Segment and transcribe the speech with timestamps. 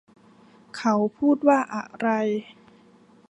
[0.77, 2.07] เขาพูดว่าอะไร